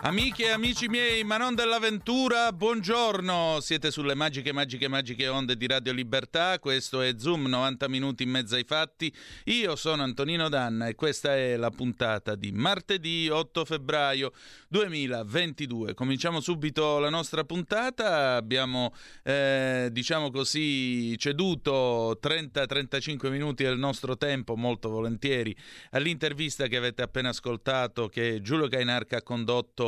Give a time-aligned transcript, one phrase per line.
[0.00, 3.58] Amiche e amici miei, ma non dell'avventura, buongiorno!
[3.60, 6.60] Siete sulle magiche, magiche, magiche onde di Radio Libertà.
[6.60, 9.12] Questo è Zoom, 90 minuti in mezzo ai fatti.
[9.46, 14.32] Io sono Antonino Danna e questa è la puntata di martedì 8 febbraio
[14.68, 15.94] 2022.
[15.94, 18.36] Cominciamo subito la nostra puntata.
[18.36, 25.54] Abbiamo, eh, diciamo così, ceduto 30-35 minuti del nostro tempo, molto volentieri,
[25.90, 29.87] all'intervista che avete appena ascoltato che Giulio Cainarca ha condotto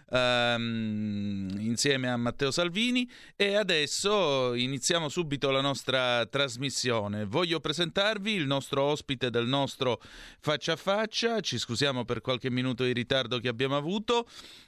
[0.11, 7.25] um, insieme a Matteo Salvini e adesso iniziamo subito la nostra trasmissione.
[7.25, 10.01] Voglio presentarvi il nostro ospite del nostro
[10.39, 14.27] faccia a faccia, ci scusiamo per qualche minuto di ritardo che abbiamo avuto,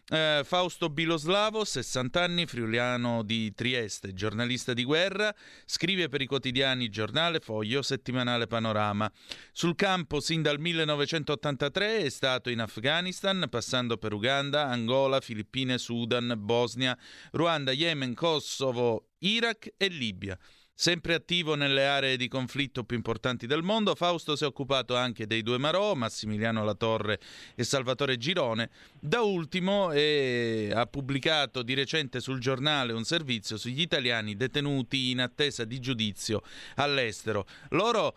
[0.10, 5.34] eh, Fausto Biloslavo, 60 anni, friuliano di Trieste, giornalista di guerra,
[5.66, 9.12] scrive per i quotidiani Giornale, Foglio, Settimanale Panorama.
[9.52, 15.33] Sul campo sin dal 1983 è stato in Afghanistan, passando per Uganda, Angola, Filippine,
[15.78, 16.98] Sudan, Bosnia,
[17.32, 20.38] Ruanda, Yemen, Kosovo, Iraq e Libia.
[20.76, 25.28] Sempre attivo nelle aree di conflitto più importanti del mondo, Fausto si è occupato anche
[25.28, 27.20] dei due Marò, Massimiliano Latorre
[27.54, 28.72] e Salvatore Girone.
[29.00, 35.22] Da ultimo eh, ha pubblicato di recente sul giornale un servizio sugli italiani detenuti in
[35.22, 36.42] attesa di giudizio
[36.76, 37.46] all'estero.
[37.70, 38.16] Loro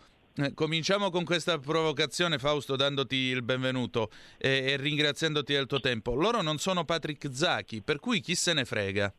[0.53, 6.13] Cominciamo con questa provocazione, Fausto, dandoti il benvenuto e, e ringraziandoti del tuo tempo.
[6.13, 9.11] Loro non sono Patrick Zacchi, per cui chi se ne frega?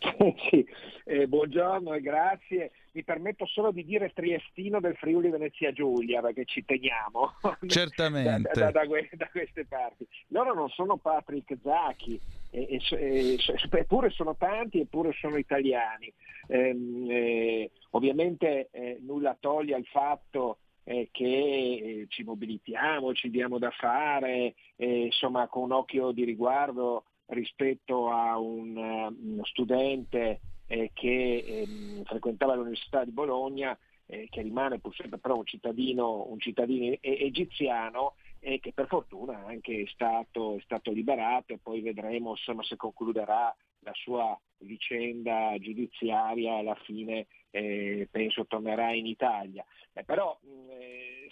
[0.50, 0.66] sì,
[1.04, 2.72] eh, buongiorno e grazie.
[2.92, 7.32] Mi permetto solo di dire triestino del Friuli Venezia Giulia perché ci teniamo.
[7.66, 8.50] Certamente.
[8.52, 10.06] da, da, da, da, queste parti.
[10.28, 12.20] Loro non sono Patrick Zacchi,
[12.54, 16.12] eppure sono tanti, eppure sono italiani.
[16.46, 23.58] Ehm, eh, ovviamente eh, nulla toglie al fatto eh, che eh, ci mobilitiamo, ci diamo
[23.58, 30.40] da fare, eh, insomma con un occhio di riguardo rispetto a un, uh, uno studente
[30.66, 33.76] eh, che eh, frequentava l'Università di Bologna,
[34.06, 38.14] eh, che rimane pur sempre però un cittadino, un cittadino egiziano
[38.46, 42.76] e che per fortuna anche è stato, è stato liberato e poi vedremo insomma, se
[42.76, 49.64] concluderà la sua vicenda giudiziaria alla fine eh, penso tornerà in Italia.
[49.94, 50.38] Eh, però
[50.68, 51.26] eh,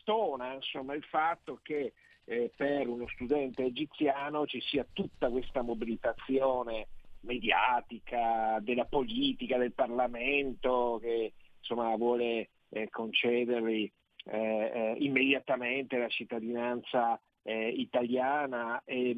[0.00, 6.88] stona insomma, il fatto che eh, per uno studente egiziano ci sia tutta questa mobilitazione
[7.20, 13.90] mediatica, della politica, del Parlamento che insomma, vuole eh, concedergli
[14.24, 19.16] eh, eh, immediatamente la cittadinanza eh, italiana e,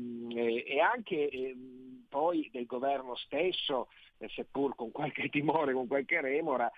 [0.66, 3.88] e anche ehm, poi del governo stesso,
[4.18, 6.70] eh, seppur con qualche timore, con qualche remora,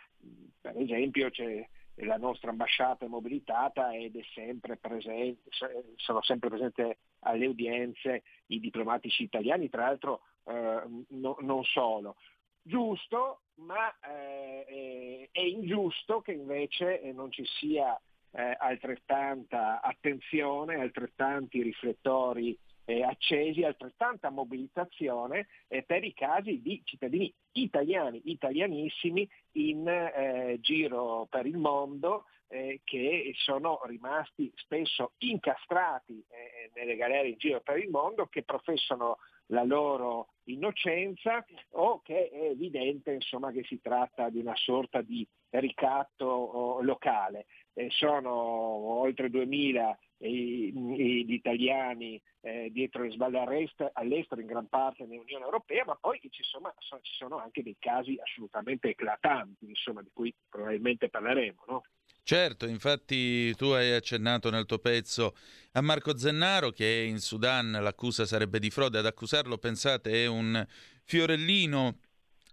[0.60, 1.66] per esempio c'è
[2.00, 5.48] la nostra ambasciata è mobilitata ed è sempre presente,
[5.96, 6.82] sono sempre presenti
[7.20, 12.16] alle udienze i diplomatici italiani, tra l'altro eh, no, non solo.
[12.60, 17.98] Giusto, ma eh, è ingiusto che invece non ci sia
[18.36, 27.32] eh, altrettanta attenzione, altrettanti riflettori eh, accesi, altrettanta mobilitazione eh, per i casi di cittadini
[27.52, 36.70] italiani, italianissimi in eh, giro per il mondo eh, che sono rimasti spesso incastrati eh,
[36.74, 42.50] nelle galere in giro per il mondo, che professano la loro innocenza o che è
[42.50, 45.26] evidente insomma, che si tratta di una sorta di
[45.60, 47.46] ricatto locale.
[47.74, 55.44] Eh, sono oltre 2000 gli italiani eh, dietro le sballe all'estero, in gran parte nell'Unione
[55.44, 56.72] Europea, ma poi ci sono,
[57.02, 61.64] ci sono anche dei casi assolutamente eclatanti, insomma, di cui probabilmente parleremo.
[61.68, 61.82] No?
[62.22, 65.36] Certo, infatti tu hai accennato nel tuo pezzo
[65.72, 70.64] a Marco Zennaro che in Sudan l'accusa sarebbe di frode, ad accusarlo, pensate, è un
[71.04, 71.98] fiorellino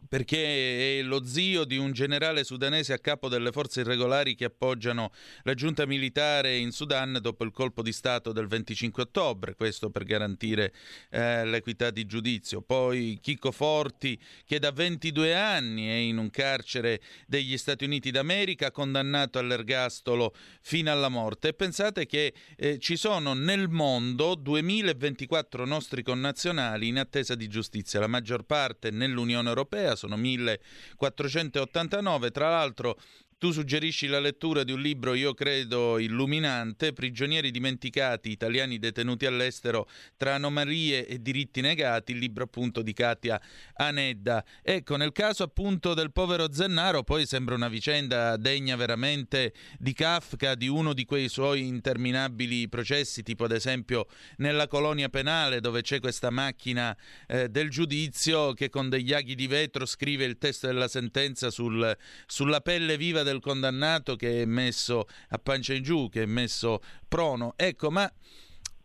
[0.08, 5.12] perché è lo zio di un generale sudanese a capo delle forze irregolari che appoggiano
[5.44, 10.04] la giunta militare in Sudan dopo il colpo di Stato del 25 ottobre, questo per
[10.04, 10.74] garantire
[11.10, 12.62] eh, l'equità di giudizio.
[12.62, 18.72] Poi Chico Forti, che da 22 anni è in un carcere degli Stati Uniti d'America,
[18.72, 21.50] condannato all'ergastolo fino alla morte.
[21.50, 28.00] E pensate che eh, ci sono nel mondo 2024 nostri connazionali in attesa di giustizia,
[28.00, 33.00] la maggior parte nell'Unione Europea sono 1489, tra l'altro
[33.44, 39.90] Tu suggerisci la lettura di un libro, io credo, illuminante, Prigionieri dimenticati, italiani detenuti all'estero
[40.16, 43.42] tra anomalie e diritti negati, il libro appunto di Katia
[43.74, 44.45] Anedda.
[44.62, 50.56] Ecco, nel caso appunto del povero Zennaro, poi sembra una vicenda degna veramente di Kafka,
[50.56, 54.07] di uno di quei suoi interminabili processi, tipo ad esempio
[54.38, 56.95] nella colonia penale dove c'è questa macchina
[57.28, 61.94] eh, del giudizio che con degli aghi di vetro scrive il testo della sentenza sul,
[62.25, 66.25] sulla pelle viva del del condannato che è messo a pancia in giù, che è
[66.25, 67.53] messo prono.
[67.57, 68.09] Ecco, ma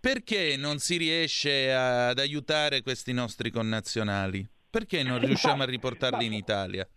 [0.01, 4.47] perché non si riesce ad aiutare questi nostri connazionali?
[4.71, 6.89] Perché non riusciamo a riportarli in Italia?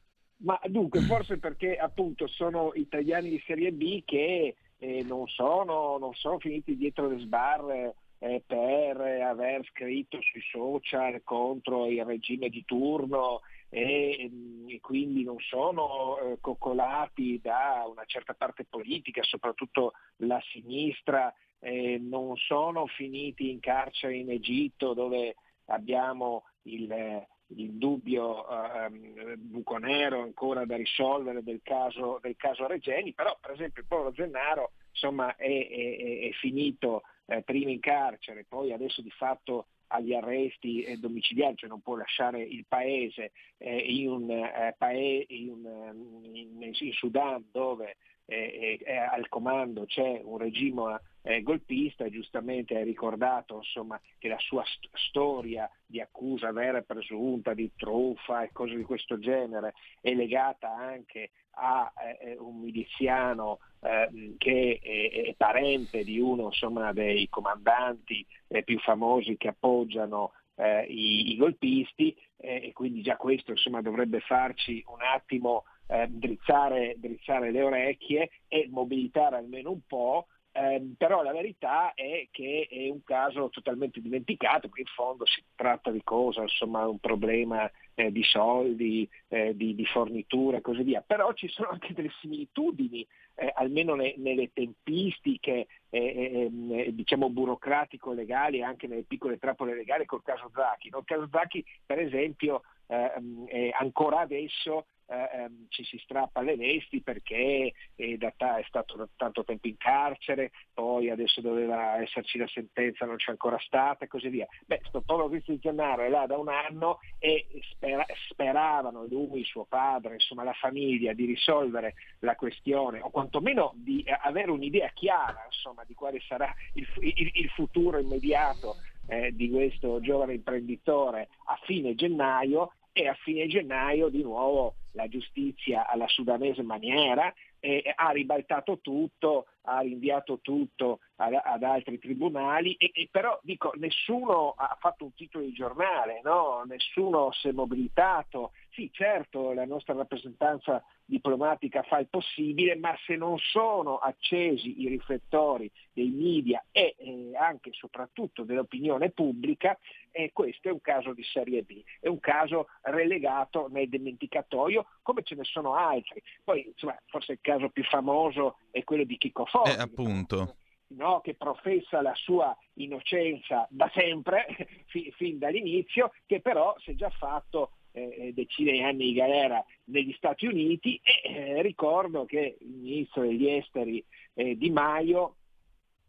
[0.43, 6.13] Ma dunque, forse perché appunto sono italiani di serie B che eh, non, sono, non,
[6.13, 12.63] sono, finiti dietro le sbarre eh, per aver scritto sui social contro il regime di
[12.65, 19.93] turno e, mm, e quindi non sono eh, coccolati da una certa parte politica, soprattutto
[20.17, 25.35] la sinistra, eh, non sono finiti in carcere in Egitto dove
[25.65, 27.25] abbiamo il,
[27.55, 33.51] il dubbio eh, buco nero ancora da risolvere del caso, del caso Regeni, però per
[33.51, 39.01] esempio il povero Gennaro insomma, è, è, è finito eh, prima in carcere, poi adesso
[39.01, 44.29] di fatto agli arresti eh, domiciliari, cioè non può lasciare il paese eh, in, un,
[44.29, 47.97] eh, paese, in, ehm, in, in, Sudan dove
[48.31, 54.63] eh, al comando c'è un regime eh, golpista giustamente hai ricordato insomma, che la sua
[54.65, 60.13] st- storia di accusa vera e presunta, di truffa e cose di questo genere è
[60.13, 61.91] legata anche a
[62.21, 68.79] eh, un miliziano eh, che è, è, parente di uno insomma, dei comandanti eh, più
[68.79, 74.83] famosi che appoggiano eh, i, i, golpisti eh, e quindi già questo insomma, dovrebbe farci
[74.87, 81.31] un attimo eh, drizzare, drizzare le orecchie e mobilitare almeno un po' Eh, però la
[81.31, 86.41] verità è che è un caso totalmente dimenticato, in fondo si tratta di cosa?
[86.41, 91.47] Insomma un problema eh, di soldi, eh, di, di, forniture e così via, però ci
[91.47, 99.03] sono anche delle similitudini, eh, almeno ne, nelle tempistiche eh, ehm, diciamo burocratico-legali, anche nelle
[99.03, 100.89] piccole trappole legali col caso Zacchi.
[100.89, 100.97] No?
[100.97, 103.47] Il caso Zacchi per esempio ehm,
[103.79, 109.07] ancora adesso eh, ehm, ci si strappa le vesti perché è, da, è stato da
[109.15, 114.07] tanto tempo in carcere, poi adesso doveva esserci la sentenza, non c'è ancora stata e
[114.07, 114.47] così via.
[114.65, 119.65] Beh, sto povero Cristian Gennaro è là da un anno e spera, speravano lui, suo
[119.65, 125.83] padre, insomma la famiglia di risolvere la questione o quantomeno di avere un'idea chiara insomma,
[125.85, 128.77] di quale sarà il, il, il futuro immediato
[129.07, 135.07] eh, di questo giovane imprenditore a fine gennaio e a fine gennaio di nuovo la
[135.07, 142.73] giustizia alla sudanese maniera eh, ha ribaltato tutto, ha rinviato tutto ad, ad altri tribunali
[142.73, 146.63] e, e, però dico nessuno ha fatto un titolo di giornale, no?
[146.65, 148.51] nessuno si è mobilitato.
[148.73, 154.87] Sì, certo, la nostra rappresentanza diplomatica fa il possibile, ma se non sono accesi i
[154.87, 159.77] riflettori dei media e eh, anche e soprattutto dell'opinione pubblica,
[160.11, 165.23] eh, questo è un caso di serie B, è un caso relegato nel dimenticatoio come
[165.23, 166.23] ce ne sono altri.
[166.41, 169.71] Poi insomma, forse il caso più famoso è quello di Chico Forti.
[169.71, 170.55] Eh, appunto.
[170.91, 174.45] No, che professa la sua innocenza da sempre,
[174.87, 179.63] fin dall'inizio, che però si è già fatto eh, eh, decine di anni di galera
[179.85, 185.35] negli Stati Uniti e eh, ricordo che il ministro degli esteri Di Maio,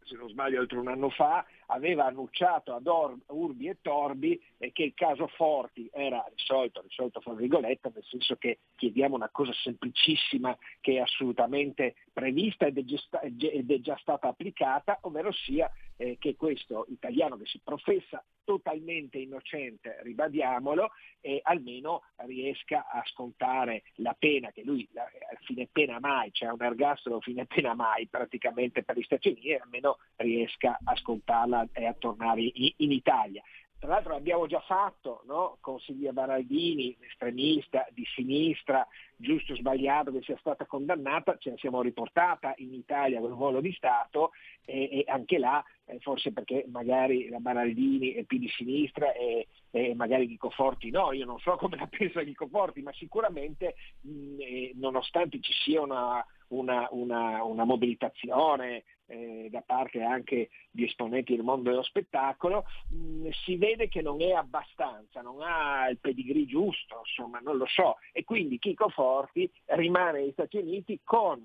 [0.04, 4.73] se non sbaglio oltre un anno fa, aveva annunciato ad Or- Urbi e Torbi eh,
[4.73, 9.52] che il caso Forti era risolto, risolto fra virgolette, nel senso che chiediamo una cosa
[9.52, 15.71] semplicissima che è assolutamente prevista ed è già, ed è già stata applicata, ovvero sia
[15.97, 20.90] eh, che questo italiano che si professa totalmente innocente, ribadiamolo,
[21.21, 25.07] eh, almeno riesca a scontare la pena che lui a
[25.45, 29.99] fine pena mai, cioè un ergastolo fine pena mai praticamente per gli Stati Uniti, almeno
[30.16, 33.42] riesca a scontarla e a tornare in, in Italia.
[33.83, 35.57] Tra l'altro l'abbiamo già fatto no?
[35.61, 41.57] con Silvia Baraldini, estremista di sinistra, giusto o sbagliato che sia stata condannata, ce la
[41.57, 44.31] siamo riportata in Italia con un volo di Stato
[44.64, 49.49] e, e anche là, eh, forse perché magari la Baraldini è più di sinistra e,
[49.73, 53.75] e magari Chico Forti no, io non so come la pensa Chico Forti, ma sicuramente
[54.02, 60.85] mh, eh, nonostante ci sia una, una, una, una mobilitazione eh, da parte anche di
[60.85, 65.88] esponenti del mondo dello spettacolo, mh, mm, si vede che non è abbastanza, non ha
[65.88, 67.99] il pedigree giusto, insomma, non lo so.
[68.12, 71.42] E quindi Chico Forti rimane negli Stati Uniti con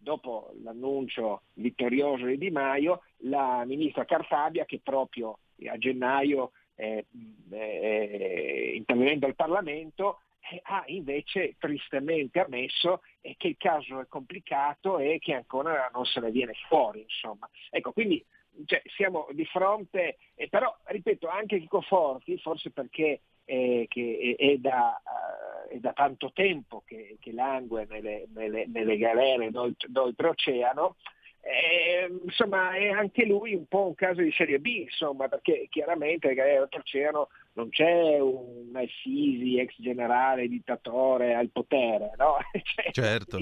[0.00, 7.04] dopo l'annuncio vittorioso di Di Maio, la ministra Cartabia che proprio a gennaio, eh,
[7.50, 10.27] eh, intervenendo al Parlamento, eh,
[10.62, 13.02] ha invece tristemente ammesso
[13.36, 17.02] che il caso è complicato e che ancora non se ne viene fuori.
[17.02, 17.48] Insomma.
[17.70, 18.24] Ecco, quindi
[18.64, 24.56] cioè, siamo di fronte, eh, però ripeto, anche Chico Forti, forse perché eh, che è,
[24.56, 30.96] da, uh, è, da, tanto tempo che, che langue nelle, nelle, nelle galere d'oltreoceano,
[31.40, 36.28] eh, insomma è anche lui un po' un caso di serie B, insomma, perché chiaramente
[36.28, 37.28] oltreoceano
[37.58, 42.36] non c'è un Al-Sisi, ex generale, dittatore al potere, no?
[42.52, 43.38] c'è certo.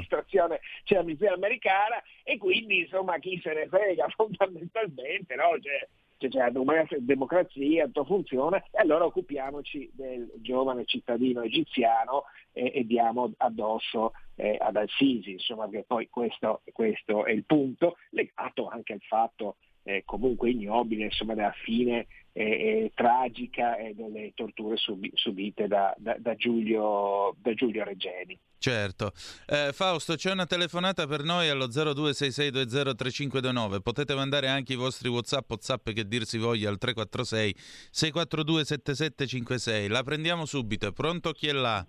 [0.85, 5.59] c'è la missione americana e quindi insomma chi se ne frega fondamentalmente, no?
[5.61, 5.87] Cioè,
[6.31, 13.35] c'è la democrazia, tutto funziona e allora occupiamoci del giovane cittadino egiziano e, e diamo
[13.37, 19.03] addosso eh, ad Al-Sisi, insomma, che poi questo, questo, è il punto, legato anche al
[19.03, 22.07] fatto eh, comunque ignobile insomma, della fine
[22.37, 28.39] eh, eh tragica e delle torture subi- subite da, da, da, Giulio, da Giulio Regeni.
[28.59, 29.13] Certo.
[29.47, 33.81] Eh, Fausto, c'è una telefonata per noi allo 0266203529.
[33.81, 37.55] Potete mandare anche i vostri WhatsApp, WhatsApp che dir si voglia al 346
[37.91, 39.89] 642 7756.
[39.89, 40.89] La prendiamo subito.
[40.89, 41.83] È pronto chi è là?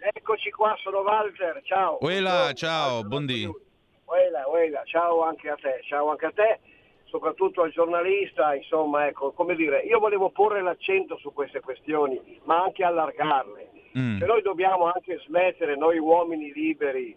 [0.00, 1.62] Eccoci qua, sono Walter.
[1.64, 1.98] Ciao.
[2.00, 3.44] Uela, ciao, buondì.
[3.44, 5.82] Uela, uela, ciao anche a te.
[5.86, 6.58] Ciao anche a te
[7.08, 12.62] soprattutto al giornalista, insomma, ecco, come dire, io volevo porre l'accento su queste questioni, ma
[12.62, 13.66] anche allargarle.
[13.98, 14.22] Mm.
[14.22, 17.16] noi dobbiamo anche smettere, noi uomini liberi,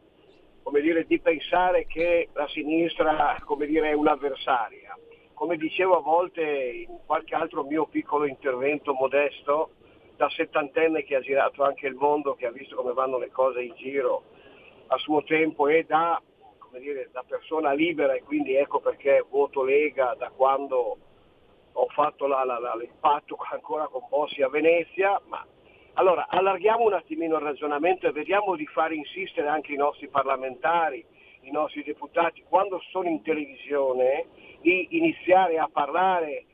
[0.64, 4.98] come dire, di pensare che la sinistra, come dire, è un'avversaria.
[5.34, 9.72] Come dicevo a volte in qualche altro mio piccolo intervento modesto,
[10.16, 13.64] da settantenne che ha girato anche il mondo, che ha visto come vanno le cose
[13.64, 14.24] in giro
[14.88, 16.22] a suo tempo e da,
[16.80, 20.98] dire, da persona libera e quindi ecco perché voto Lega da quando
[21.74, 25.46] ho fatto la, la, la, l'impatto ancora con Bossi a Venezia, ma
[25.94, 31.04] allora, allarghiamo un attimino il ragionamento e vediamo di far insistere anche i nostri parlamentari,
[31.42, 34.26] i nostri deputati, quando sono in televisione,
[34.62, 36.46] di iniziare a parlare,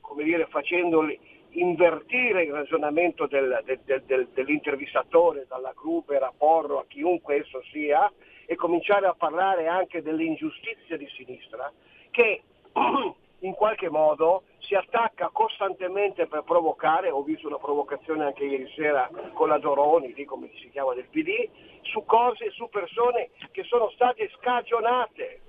[0.00, 1.18] come dire, facendoli
[1.54, 8.10] invertire il ragionamento del, del, del, dell'intervistatore, dalla Gruber a Porro, a chiunque esso sia,
[8.46, 11.72] e cominciare a parlare anche delle ingiustizie di sinistra,
[12.10, 12.42] che
[13.40, 19.10] in qualche modo si attacca costantemente per provocare, ho visto una provocazione anche ieri sera
[19.34, 21.48] con la Doroni, lì come si chiama del PD,
[21.82, 25.42] su cose, su persone che sono state scagionate,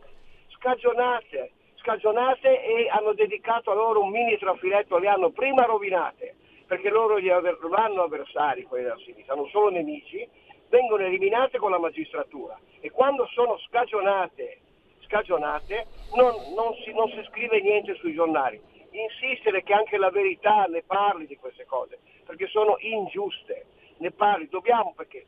[0.58, 6.36] scagionate, scagionate e hanno dedicato a loro un mini trafiletto, le hanno prima rovinate,
[6.66, 10.28] perché loro non hanno avversari quelli della sinistra, hanno solo nemici,
[10.70, 14.60] vengono eliminate con la magistratura e quando sono scagionate
[15.06, 18.60] scagionate, non, non, si, non si scrive niente sui giornali.
[18.92, 23.66] Insistere che anche la verità ne parli di queste cose, perché sono ingiuste,
[23.98, 25.26] ne parli, dobbiamo perché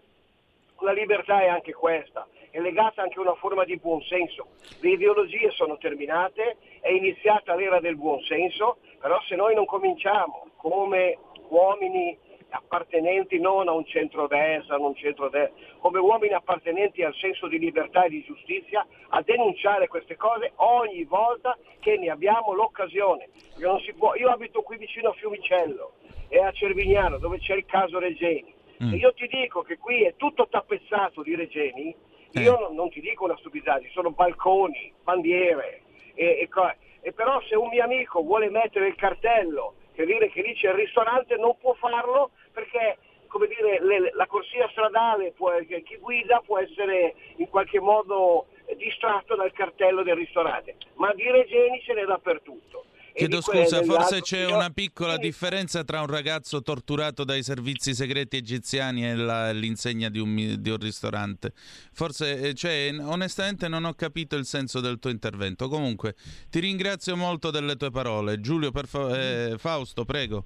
[0.79, 4.47] la libertà è anche questa, è legata anche a una forma di buonsenso.
[4.79, 11.17] Le ideologie sono terminate, è iniziata l'era del buonsenso, però se noi non cominciamo come
[11.49, 12.17] uomini
[12.49, 18.09] appartenenti non a un centro-destra, non centro-destra, come uomini appartenenti al senso di libertà e
[18.09, 23.29] di giustizia, a denunciare queste cose ogni volta che ne abbiamo l'occasione.
[23.97, 24.15] Può...
[24.15, 25.93] Io abito qui vicino a Fiumicello
[26.29, 28.53] e a Cervignano, dove c'è il caso Regeni.
[28.83, 28.93] Mm.
[28.93, 31.95] E io ti dico che qui è tutto tappezzato di Regeni,
[32.31, 32.41] eh.
[32.41, 35.81] io non, non, ti dico una stupidaggine, sono balconi, bandiere,
[36.13, 36.49] e, e,
[37.01, 40.67] e però se un mio amico vuole mettere il cartello che dire che lì c'è
[40.67, 46.41] il ristorante non può farlo perché come dire, le, la corsia stradale, può, chi guida
[46.45, 48.45] può essere in qualche modo
[48.77, 52.85] distratto dal cartello del ristorante, ma di Regeni ce n'è dappertutto.
[53.17, 55.21] Chiedo scusa, forse c'è una piccola sì.
[55.21, 60.69] differenza tra un ragazzo torturato dai servizi segreti egiziani e la, l'insegna di un, di
[60.69, 61.51] un, ristorante.
[61.93, 65.67] Forse, eh, cioè, onestamente non ho capito il senso del tuo intervento.
[65.67, 66.15] Comunque,
[66.51, 68.39] ti ringrazio molto delle tue parole.
[68.39, 70.45] Giulio, fa- eh, Fausto, prego.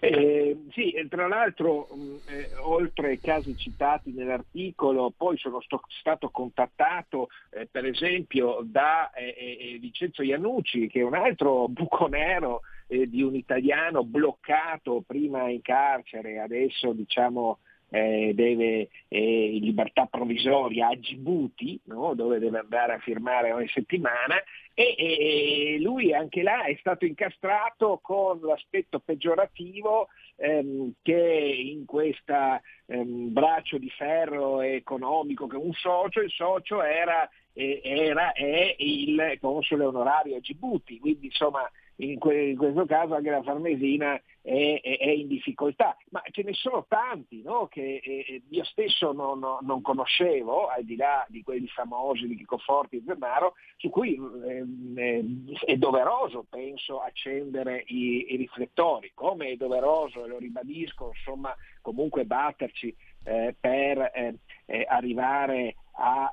[0.00, 1.88] Eh, sì, tra l'altro,
[2.28, 9.10] eh, oltre ai casi citati nell'articolo, poi sono sto, stato contattato eh, per esempio da
[9.12, 15.02] eh, eh, Vincenzo Iannucci, che è un altro buco nero eh, di un italiano bloccato
[15.06, 17.58] prima in carcere, adesso diciamo
[17.90, 22.14] eh, deve eh, libertà provvisoria a Djibouti, no?
[22.14, 24.36] dove deve andare a firmare ogni settimana,
[24.74, 32.60] e, e, lui anche là è stato incastrato con l'aspetto peggiorativo ehm, che in questo
[32.86, 39.36] ehm, braccio di ferro economico che un socio, il socio era, eh, era è il
[39.40, 41.68] console onorario a Djibouti, quindi insomma
[42.00, 46.42] in, que- in, questo caso anche la Farnesina è, è, è, in difficoltà, ma ce
[46.42, 47.66] ne sono tanti no?
[47.66, 52.58] che eh, io stesso non, non, conoscevo, al di là di quelli famosi di Chico
[52.58, 55.24] Forti e Zernaro, su cui eh,
[55.64, 62.24] è doveroso, penso, accendere i, i, riflettori, come è doveroso, e lo ribadisco, insomma, comunque
[62.24, 65.74] batterci eh, per eh, eh, arrivare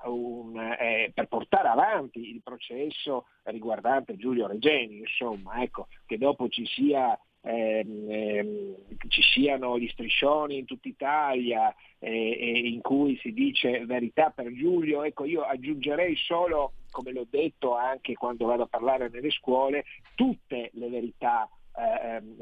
[0.05, 6.65] un, eh, per portare avanti il processo riguardante Giulio Regeni, insomma, ecco, che dopo ci
[6.65, 8.75] sia ehm, ehm,
[9.07, 15.03] ci siano gli striscioni in tutta Italia eh, in cui si dice verità per Giulio,
[15.03, 20.71] ecco io aggiungerei solo, come l'ho detto anche quando vado a parlare nelle scuole, tutte
[20.73, 21.49] le verità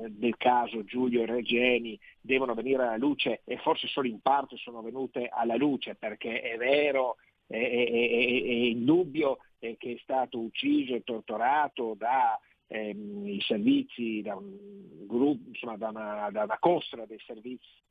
[0.10, 4.82] del caso Giulio e Regeni devono venire alla luce e forse solo in parte sono
[4.82, 7.16] venute alla luce perché è vero,
[7.48, 15.78] è, indubbio che è stato ucciso e torturato da ehm, servizi, da un gruppo, insomma
[15.78, 17.82] da una, da una costra dei servizi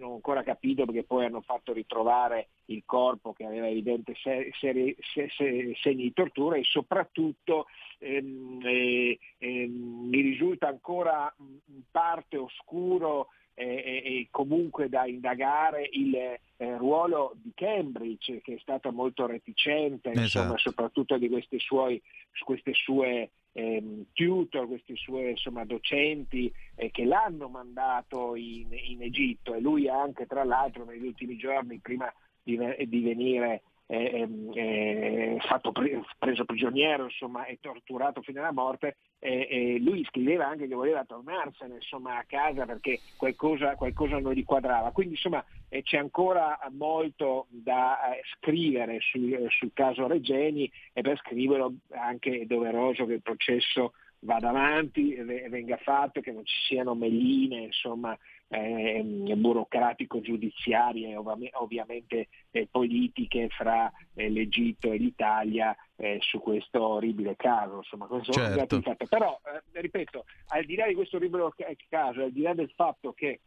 [0.00, 4.50] non ho ancora capito perché poi hanno fatto ritrovare il corpo che aveva evidenti se,
[4.58, 7.66] se, se, segni di tortura e soprattutto
[7.98, 16.14] ehm, eh, ehm, mi risulta ancora in parte oscuro e, e comunque da indagare il
[16.14, 16.38] eh,
[16.76, 20.22] ruolo di Cambridge che è stato molto reticente, esatto.
[20.22, 22.00] insomma, soprattutto di queste, suoi,
[22.44, 29.54] queste sue ehm, tutor, questi suoi insomma, docenti eh, che l'hanno mandato in, in, Egitto
[29.54, 35.72] e lui anche tra l'altro negli ultimi giorni prima di, di venire eh, eh, fatto
[35.72, 41.04] pre- preso prigioniero insomma, e torturato fino alla morte, eh, lui scriveva anche che voleva
[41.04, 44.92] tornarsene insomma, a casa perché qualcosa, qualcosa, non gli quadrava.
[44.92, 51.18] Quindi insomma, eh, c'è ancora molto da eh, scrivere sul, sul caso Regeni e per
[51.18, 56.94] scriverlo anche è doveroso che il processo vada avanti, venga fatto, che non ci siano
[56.94, 58.16] meline, insomma,
[58.48, 59.02] eh,
[59.36, 67.76] burocratico-giudiziarie, ovvi- ovviamente eh, politiche fra eh, l'Egitto e l'Italia eh, su questo orribile caso.
[67.76, 68.80] Insomma, questo certo.
[69.08, 71.42] Però, eh, ripeto, al di là di questo orribile
[71.88, 73.40] caso, al di là del fatto che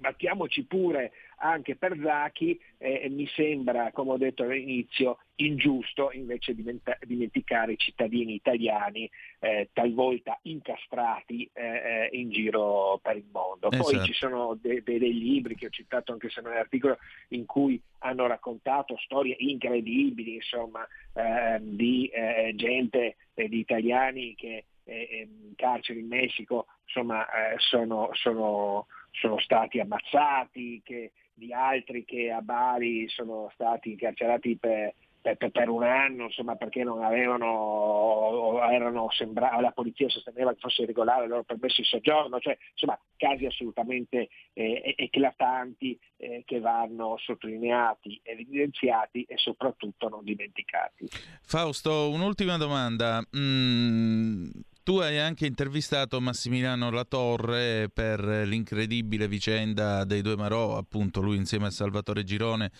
[0.00, 1.12] battiamoci pure
[1.44, 8.34] anche per Zacchi, eh, mi sembra, come ho detto all'inizio, ingiusto invece dimenticare i cittadini
[8.34, 13.68] italiani eh, talvolta incastrati eh, eh, in giro per il mondo.
[13.68, 14.04] Poi esatto.
[14.04, 17.46] ci sono de- de- dei libri che ho citato anche se non è articolo in
[17.46, 25.98] cui hanno raccontato storie incredibili insomma, eh, di eh, gente, di italiani che in carcere
[25.98, 27.26] in Messico insomma,
[27.56, 34.94] sono, sono sono stati ammazzati, che, di altri che a Bari sono stati incarcerati per,
[35.20, 40.84] per, per, un anno, insomma, perché non avevano, erano sembra, la polizia sosteneva che fosse
[40.84, 47.16] regolare il loro permesso di soggiorno, cioè insomma casi assolutamente eh, eclatanti eh, che vanno
[47.18, 51.06] sottolineati, evidenziati e soprattutto non dimenticati.
[51.42, 53.22] Fausto, un'ultima domanda.
[53.36, 54.50] Mm
[54.84, 61.68] tu hai anche intervistato Massimiliano Latorre per l'incredibile vicenda dei due Marò, appunto lui insieme
[61.68, 62.70] a Salvatore Girone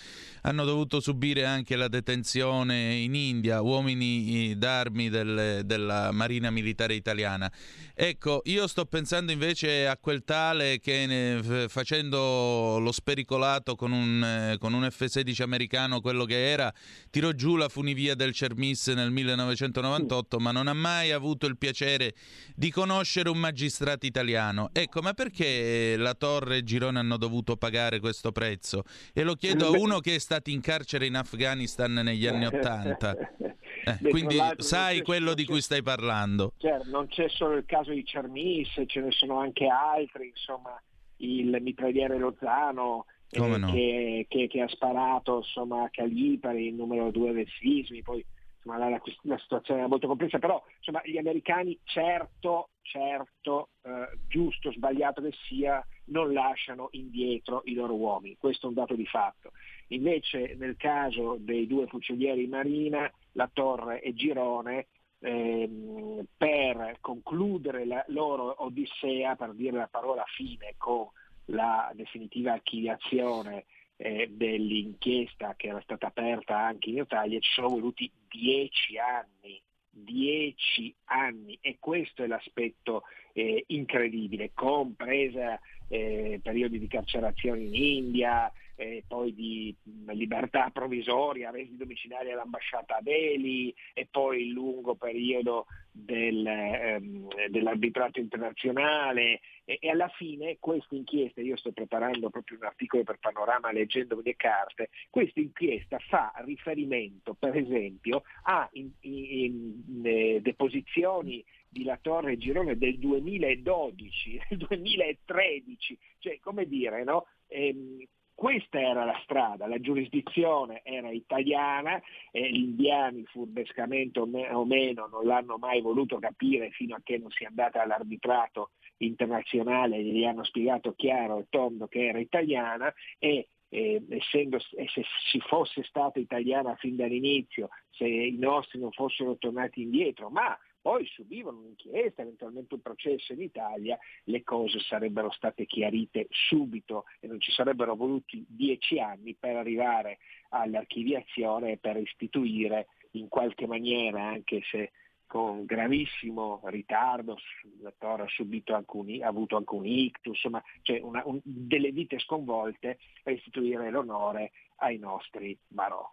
[0.42, 7.50] hanno dovuto subire anche la detenzione in India, uomini d'armi del, della Marina Militare Italiana.
[7.94, 14.74] Ecco, io sto pensando invece a quel tale che facendo lo spericolato con un, con
[14.74, 16.70] un F-16 americano, quello che era,
[17.08, 21.93] tirò giù la funivia del Cermis nel 1998, ma non ha mai avuto il piacere
[21.94, 22.14] piacere
[22.54, 24.70] di conoscere un magistrato italiano.
[24.72, 28.82] Ecco, ma perché la Torre e Girone hanno dovuto pagare questo prezzo?
[29.12, 33.16] E lo chiedo a uno che è stato in carcere in Afghanistan negli anni Ottanta.
[33.86, 36.54] Eh, quindi sai quello di cui stai parlando.
[36.56, 40.80] Certo, non c'è solo il caso di Cermis, ce ne sono anche altri, insomma,
[41.18, 43.70] il mitragliere Lozano, eh, no?
[43.70, 48.24] che, che, che, ha sparato insomma, a Calipari, il numero due del sismi, poi
[48.64, 54.72] insomma, la, la, situazione è molto complessa, però insomma, gli americani certo, certo, eh, giusto,
[54.72, 59.52] sbagliato che sia, non lasciano indietro i loro uomini, questo è un dato di fatto.
[59.88, 64.86] Invece nel caso dei due fucilieri Marina, la Torre e Girone,
[65.20, 71.06] ehm, per concludere la loro odissea, per dire la parola fine con
[71.48, 73.66] la definitiva archiviazione
[74.04, 80.94] eh, dell'inchiesta che era stata aperta anche in Italia ci sono voluti dieci anni, dieci
[81.04, 89.04] anni e questo è l'aspetto eh, incredibile, compresa eh, periodi di carcerazione in India, eh,
[89.08, 89.74] poi di
[90.08, 98.20] libertà provvisoria, resi domiciliari all'ambasciata a Delhi e poi il lungo periodo del, ehm, dell'arbitrato
[98.20, 103.72] internazionale e, e, alla fine questa inchiesta, io sto preparando proprio un articolo per Panorama
[103.72, 111.44] leggendo le carte, questa inchiesta fa riferimento per esempio a in, in, in, eh, deposizioni
[111.68, 117.26] di La Torre Girone del 2012, del 2013, cioè come dire, no?
[117.48, 125.06] Ehm, questa era la strada, la giurisdizione era italiana, e gli indiani furbescamente o meno
[125.06, 130.24] non l'hanno mai voluto capire fino a che non si è andata all'arbitrato internazionale gli
[130.24, 136.20] hanno spiegato chiaro e tondo che era italiana e eh, essendo, se si fosse stata
[136.20, 142.74] italiana fin dall'inizio, se i nostri non fossero tornati indietro, ma poi subivano un'inchiesta, eventualmente
[142.74, 148.44] un processo in Italia, le cose sarebbero state chiarite subito e non ci sarebbero voluti
[148.46, 150.18] dieci anni per arrivare
[150.50, 154.92] all'archiviazione e per istituire in qualche maniera, anche se
[155.26, 157.36] con gravissimo ritardo,
[157.80, 161.90] la Torre ha, subito alcuni, ha avuto anche un ictus, insomma cioè una, un, delle
[161.90, 166.08] vite sconvolte, a istituire l'onore ai nostri barò.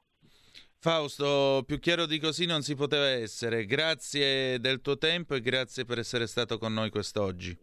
[0.78, 3.66] Fausto, più chiaro di così non si poteva essere.
[3.66, 7.56] Grazie del tuo tempo e grazie per essere stato con noi quest'oggi.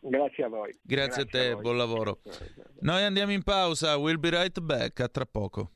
[0.00, 0.78] Grazie a voi.
[0.82, 2.20] Grazie, grazie a te, a buon lavoro.
[2.80, 5.75] Noi andiamo in pausa, we'll be right back, a tra poco.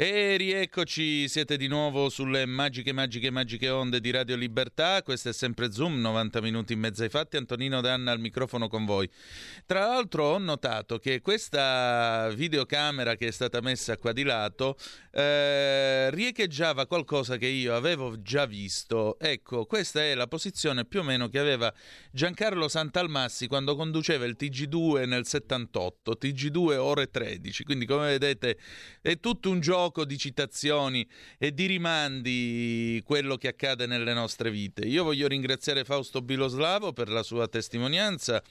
[0.00, 5.02] E rieccoci, siete di nuovo sulle magiche, magiche, magiche onde di Radio Libertà.
[5.02, 7.36] Questo è sempre Zoom, 90 minuti in mezzo ai fatti.
[7.36, 9.10] Antonino Danna al microfono con voi.
[9.66, 14.76] Tra l'altro ho notato che questa videocamera che è stata messa qua di lato
[15.10, 19.18] eh, riecheggiava qualcosa che io avevo già visto.
[19.18, 21.74] Ecco, questa è la posizione più o meno che aveva
[22.12, 27.64] Giancarlo Santalmassi quando conduceva il TG2 nel 78, TG2 ore 13.
[27.64, 28.58] Quindi come vedete
[29.02, 31.06] è tutto un gioco gioco di citazioni
[31.38, 34.84] e di rimandi quello che accade nelle nostre vite.
[34.84, 38.42] Io voglio ringraziare Fausto Biloslavo per la sua testimonianza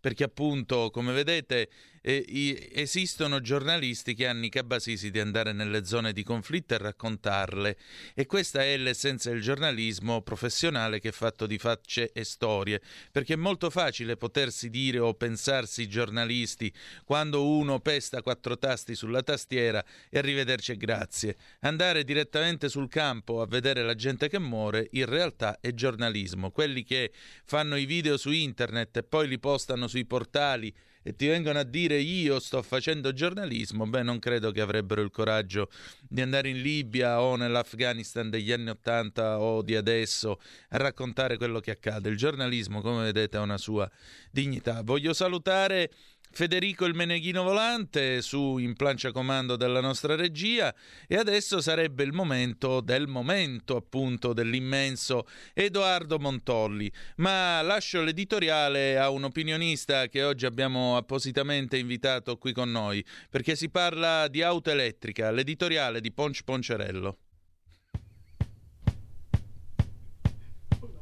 [0.00, 1.68] perché appunto, come vedete,
[2.06, 7.78] eh, esistono giornalisti che hanno i cabasisi di andare nelle zone di conflitto e raccontarle
[8.14, 13.34] e questa è l'essenza del giornalismo professionale che è fatto di facce e storie, perché
[13.34, 16.70] è molto facile potersi dire o pensarsi giornalisti
[17.04, 21.36] quando uno pesta quattro tasti sulla tastiera e arrivederci e grazie.
[21.60, 26.50] Andare direttamente sul campo a vedere la gente che muore in realtà è giornalismo.
[26.50, 27.12] Quelli che
[27.44, 30.74] fanno i video su internet e poi li postano sui portali
[31.06, 35.10] e ti vengono a dire io sto facendo giornalismo, beh non credo che avrebbero il
[35.10, 40.40] coraggio di andare in Libia o nell'Afghanistan degli anni Ottanta o di adesso
[40.70, 42.08] a raccontare quello che accade.
[42.08, 43.88] Il giornalismo, come vedete, ha una sua
[44.30, 44.80] dignità.
[44.82, 45.90] Voglio salutare
[46.34, 50.74] Federico il Meneghino Volante su in plancia comando della nostra regia
[51.06, 59.10] e adesso sarebbe il momento del momento appunto dell'immenso Edoardo Montolli, ma lascio l'editoriale a
[59.10, 64.72] un opinionista che oggi abbiamo appositamente invitato qui con noi perché si parla di auto
[64.72, 67.18] elettrica, l'editoriale di Ponci Poncerello.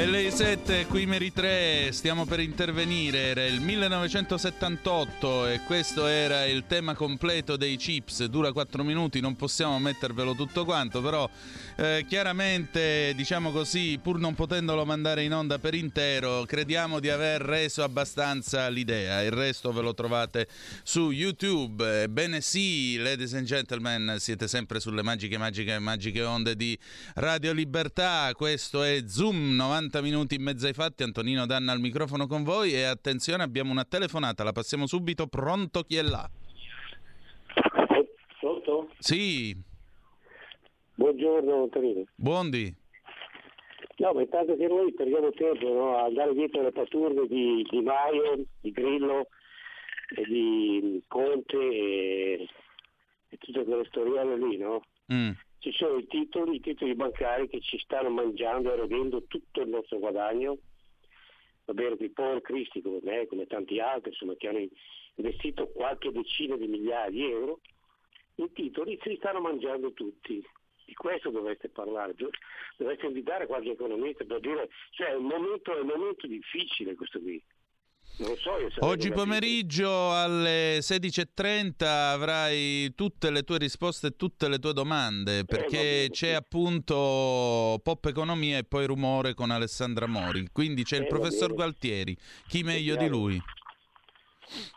[0.00, 6.46] E lei 7, qui Meri 3, stiamo per intervenire, era il 1978 e questo era
[6.46, 11.28] il tema completo dei chips, dura 4 minuti, non possiamo mettervelo tutto quanto, però
[11.76, 17.42] eh, chiaramente, diciamo così, pur non potendolo mandare in onda per intero, crediamo di aver
[17.42, 19.22] reso abbastanza l'idea.
[19.22, 20.48] Il resto ve lo trovate
[20.82, 22.04] su YouTube.
[22.04, 26.78] Ebbene sì, ladies and gentlemen, siete sempre sulle magiche, magiche, magiche onde di
[27.16, 28.30] Radio Libertà.
[28.34, 31.02] Questo è Zoom, 90 minuti in mezzo ai fatti.
[31.02, 35.26] Antonino Danna al microfono con voi e attenzione, abbiamo una telefonata, la passiamo subito.
[35.26, 36.30] Pronto chi è là?
[38.38, 38.90] Pronto?
[39.00, 39.56] Sì.
[40.94, 42.04] Buongiorno Antonino.
[42.14, 42.72] Buondi.
[43.96, 45.96] No, ma intanto che noi perdiamo tempo no?
[45.96, 49.26] a andare dietro le paturne di, di Maio, di Grillo,
[50.14, 52.48] e di Conte e,
[53.28, 54.82] e tutte quelle storielle lì, no?
[55.12, 55.30] Mm.
[55.60, 59.68] Ci sono i titoli, i titoli bancari che ci stanno mangiando e erodendo tutto il
[59.68, 60.58] nostro guadagno.
[61.66, 64.66] Va bene, i poveri cristi come me, come tanti altri, insomma, che hanno
[65.16, 67.60] investito qualche decina di migliaia di euro,
[68.36, 70.42] i titoli si stanno mangiando tutti
[70.86, 72.16] di questo dovreste parlare,
[72.76, 77.20] dovreste invitare qualche economista per dire, cioè è un momento, è un momento difficile questo
[77.20, 77.40] qui.
[78.16, 85.38] So, Oggi pomeriggio alle 16.30 avrai tutte le tue risposte e tutte le tue domande
[85.38, 86.34] eh, perché eh, c'è sì.
[86.34, 90.48] appunto Pop Economia e poi Rumore con Alessandra Mori.
[90.52, 92.14] Quindi c'è eh, il professor Gualtieri.
[92.46, 93.40] Chi meglio di lui?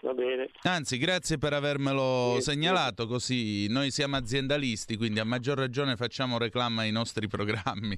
[0.02, 0.50] Va bene.
[0.64, 6.38] Anzi, grazie per avermelo sì, segnalato, così noi siamo aziendalisti, quindi a maggior ragione facciamo
[6.38, 7.98] reclama ai nostri programmi.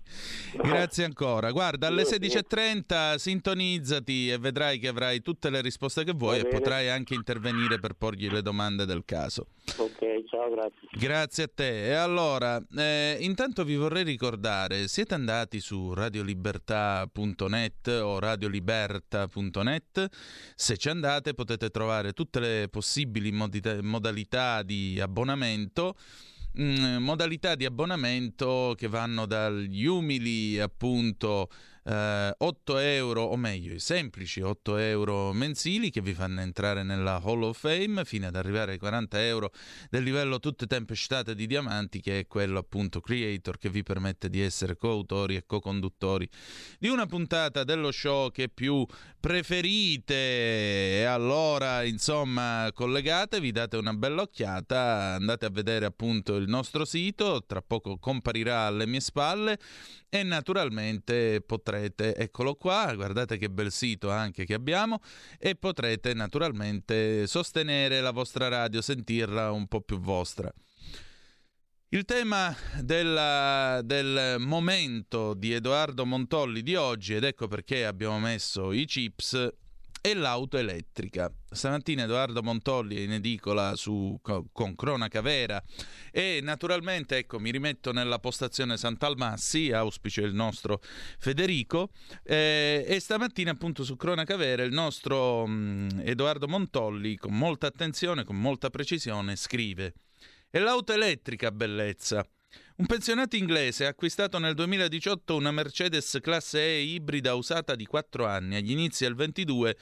[0.61, 1.51] Grazie ancora.
[1.51, 6.89] Guarda, alle 16.30 sintonizzati e vedrai che avrai tutte le risposte che vuoi e potrai
[6.89, 9.47] anche intervenire per porgli le domande del caso.
[9.77, 10.87] Ok, ciao, grazie.
[10.91, 11.87] Grazie a te.
[11.87, 20.07] E allora, eh, intanto vi vorrei ricordare, siete andati su radiolibertà.net o radioliberta.net?
[20.55, 25.95] Se ci andate potete potete trovare tutte le possibili modita- modalità di abbonamento.
[26.59, 31.49] Mm, modalità di abbonamento che vanno dagli umili appunto
[31.87, 37.21] eh, 8 euro, o meglio, i semplici 8 euro mensili che vi fanno entrare nella
[37.23, 39.51] Hall of Fame fino ad arrivare ai 40 euro
[39.89, 44.41] del livello tutte tempestate di diamanti, che è quello appunto creator che vi permette di
[44.41, 46.27] essere coautori e co-conduttori
[46.79, 48.83] di una puntata dello show che più
[49.19, 50.13] preferite.
[50.15, 57.43] E allora, insomma, collegatevi, date una bella occhiata, andate a vedere appunto il nostro sito,
[57.45, 59.59] tra poco comparirà alle mie spalle
[60.09, 64.99] e naturalmente potrete, eccolo qua, guardate che bel sito anche che abbiamo
[65.37, 70.51] e potrete naturalmente sostenere la vostra radio, sentirla un po' più vostra.
[71.89, 78.71] Il tema della, del momento di Edoardo Montolli di oggi, ed ecco perché abbiamo messo
[78.73, 79.53] i chips,
[80.05, 81.33] e l'auto elettrica.
[81.49, 85.63] Stamattina Edoardo Montolli è in edicola su, con Cronaca Vera
[86.11, 90.79] e naturalmente ecco, mi rimetto nella postazione Sant'Almassi, auspice il nostro
[91.17, 91.89] Federico,
[92.21, 97.65] eh, e stamattina appunto su Cronaca Vera il nostro mh, mm, Edoardo Montolli con molta
[97.65, 99.95] attenzione, con molta precisione scrive
[100.51, 102.23] «È l'auto elettrica bellezza».
[102.77, 108.25] Un pensionato inglese ha acquistato nel 2018 una Mercedes classe E ibrida usata di 4
[108.25, 108.57] anni.
[108.57, 109.77] Agli inizi del 22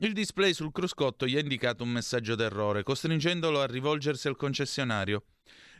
[0.00, 5.24] il display sul cruscotto gli ha indicato un messaggio d'errore, costringendolo a rivolgersi al concessionario.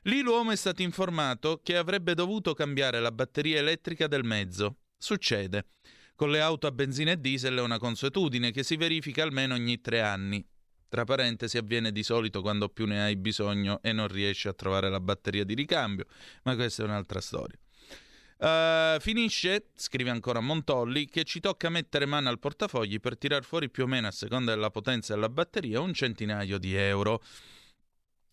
[0.05, 4.77] Lì l'uomo è stato informato che avrebbe dovuto cambiare la batteria elettrica del mezzo.
[4.97, 5.67] Succede.
[6.15, 9.83] Con le auto a benzina e diesel è una consuetudine che si verifica almeno ogni
[9.83, 10.43] tre anni.
[10.95, 14.89] Tra parentesi avviene di solito quando più ne hai bisogno e non riesci a trovare
[14.89, 16.07] la batteria di ricambio,
[16.45, 17.59] ma questa è un'altra storia.
[18.39, 23.71] Uh, finisce, scrive ancora Montolli, che ci tocca mettere mano al portafogli per tirar fuori
[23.71, 27.21] più o meno a seconda della potenza della batteria un centinaio di euro.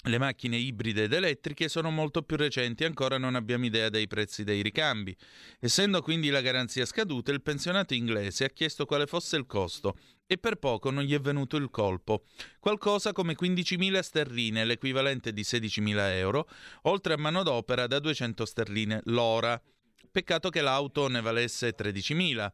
[0.06, 4.08] Le macchine ibride ed elettriche sono molto più recenti e ancora non abbiamo idea dei
[4.08, 5.16] prezzi dei ricambi.
[5.60, 10.40] Essendo quindi la garanzia scaduta, il pensionato inglese ha chiesto quale fosse il costo e
[10.40, 12.24] per poco non gli è venuto il colpo.
[12.60, 16.50] Qualcosa come 15.000 sterline, l'equivalente di 16.000 euro,
[16.84, 19.62] oltre a manodopera da 200 sterline l'ora.
[20.10, 22.52] Peccato che l'auto ne valesse 13.000.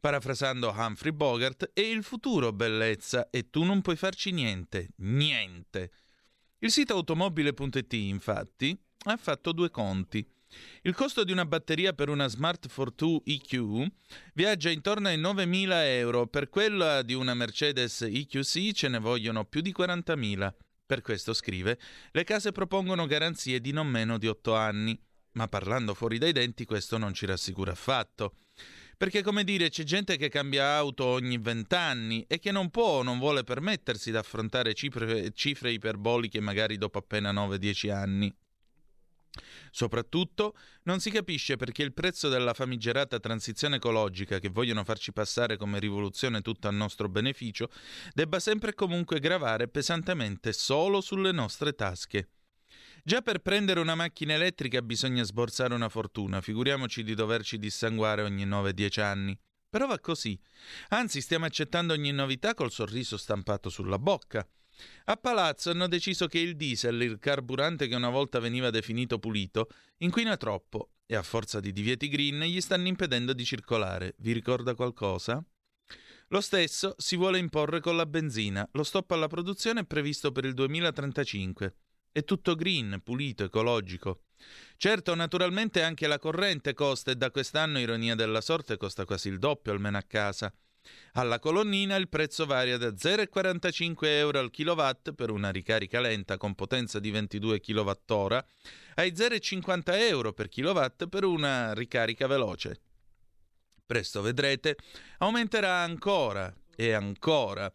[0.00, 5.90] Parafrasando Humphrey Bogart, è il futuro bellezza e tu non puoi farci niente, niente.
[6.60, 10.28] Il sito automobile.it, infatti, ha fatto due conti.
[10.82, 13.86] Il costo di una batteria per una Smart Fortwo EQ
[14.34, 19.60] viaggia intorno ai 9.000 euro, per quella di una Mercedes EQC ce ne vogliono più
[19.60, 20.52] di 40.000.
[20.84, 21.78] Per questo scrive,
[22.10, 25.00] le case propongono garanzie di non meno di 8 anni,
[25.34, 28.34] ma parlando fuori dai denti questo non ci rassicura affatto.
[28.98, 33.02] Perché, come dire, c'è gente che cambia auto ogni vent'anni e che non può o
[33.04, 38.34] non vuole permettersi di affrontare cifre, cifre iperboliche magari dopo appena 9-10 anni.
[39.70, 45.56] Soprattutto non si capisce perché il prezzo della famigerata transizione ecologica che vogliono farci passare
[45.56, 47.70] come rivoluzione tutto a nostro beneficio
[48.14, 52.30] debba sempre e comunque gravare pesantemente solo sulle nostre tasche.
[53.08, 58.44] Già per prendere una macchina elettrica bisogna sborsare una fortuna, figuriamoci di doverci dissanguare ogni
[58.46, 59.38] 9-10 anni.
[59.66, 60.38] Però va così.
[60.88, 64.46] Anzi, stiamo accettando ogni novità col sorriso stampato sulla bocca.
[65.06, 69.70] A Palazzo hanno deciso che il diesel, il carburante che una volta veniva definito pulito,
[70.00, 74.16] inquina troppo e a forza di divieti green gli stanno impedendo di circolare.
[74.18, 75.42] Vi ricorda qualcosa?
[76.26, 78.68] Lo stesso si vuole imporre con la benzina.
[78.72, 81.74] Lo stop alla produzione è previsto per il 2035.
[82.18, 84.22] È tutto green, pulito, ecologico.
[84.76, 89.38] Certo, naturalmente anche la corrente costa e da quest'anno, ironia della sorte, costa quasi il
[89.38, 90.52] doppio almeno a casa.
[91.12, 96.56] Alla colonnina il prezzo varia da 0,45 euro al kilowatt per una ricarica lenta con
[96.56, 98.44] potenza di 22 kWh
[98.96, 102.80] ai 0,50 euro per kilowatt per una ricarica veloce.
[103.86, 104.76] Presto vedrete,
[105.18, 107.72] aumenterà ancora e ancora.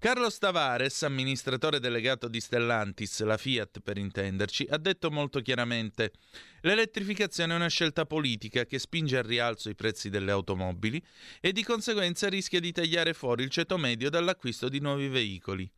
[0.00, 6.12] Carlos Tavares, amministratore delegato di Stellantis, la Fiat per intenderci, ha detto molto chiaramente
[6.60, 11.02] l'elettrificazione è una scelta politica che spinge al rialzo i prezzi delle automobili
[11.40, 15.68] e di conseguenza rischia di tagliare fuori il ceto medio dall'acquisto di nuovi veicoli.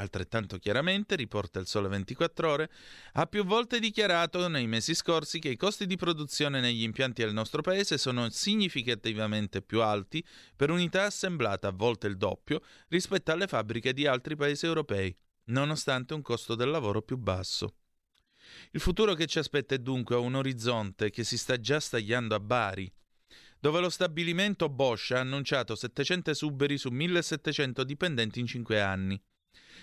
[0.00, 2.70] Altrettanto chiaramente, riporta il Sole 24 Ore,
[3.12, 7.34] ha più volte dichiarato nei mesi scorsi che i costi di produzione negli impianti del
[7.34, 10.24] nostro paese sono significativamente più alti
[10.56, 15.14] per unità assemblata, a volte il doppio, rispetto alle fabbriche di altri paesi europei,
[15.46, 17.74] nonostante un costo del lavoro più basso.
[18.70, 22.40] Il futuro che ci aspetta è dunque un orizzonte che si sta già stagliando a
[22.40, 22.90] Bari,
[23.60, 29.22] dove lo stabilimento Bosch ha annunciato 700 esuberi su 1700 dipendenti in 5 anni.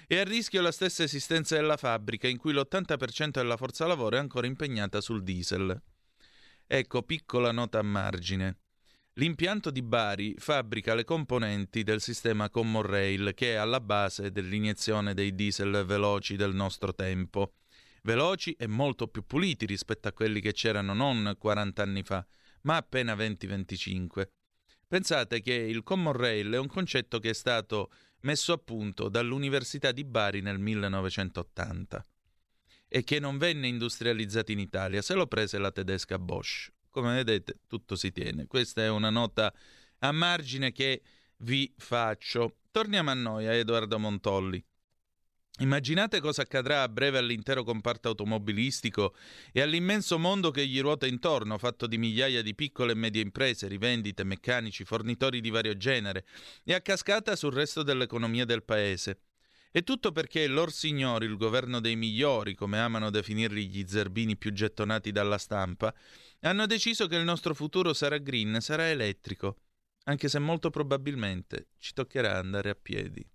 [0.06, 4.19] È a rischio la stessa esistenza della fabbrica, in cui l'80% della forza lavoro è
[4.19, 5.82] ancora impegnata sul diesel.
[6.65, 8.60] Ecco, piccola nota a margine.
[9.15, 15.13] L'impianto di Bari fabbrica le componenti del sistema Common Rail che è alla base dell'iniezione
[15.13, 17.56] dei diesel veloci del nostro tempo.
[18.03, 22.25] Veloci e molto più puliti rispetto a quelli che c'erano non 40 anni fa,
[22.62, 24.27] ma appena 20-25.
[24.88, 29.91] Pensate che il Common Rail è un concetto che è stato messo a punto dall'Università
[29.91, 32.06] di Bari nel 1980
[32.88, 36.71] e che non venne industrializzato in Italia, se lo prese la tedesca Bosch.
[36.89, 38.47] Come vedete, tutto si tiene.
[38.47, 39.53] Questa è una nota
[39.99, 41.01] a margine che
[41.38, 42.60] vi faccio.
[42.71, 44.63] Torniamo a noi, a Edoardo Montolli.
[45.60, 49.15] Immaginate cosa accadrà a breve all'intero comparto automobilistico
[49.52, 53.67] e all'immenso mondo che gli ruota intorno, fatto di migliaia di piccole e medie imprese,
[53.67, 56.28] rivendite, meccanici, fornitori di vario genere,
[56.64, 59.22] e a cascata sul resto dell'economia del paese.
[59.72, 64.53] E tutto perché Lor Signori, il governo dei migliori, come amano definirli gli zerbini più
[64.53, 65.91] gettonati dalla stampa,
[66.41, 69.58] hanno deciso che il nostro futuro sarà green, sarà elettrico,
[70.03, 73.28] anche se molto probabilmente ci toccherà andare a piedi.